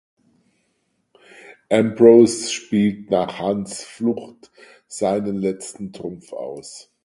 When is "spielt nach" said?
2.51-3.39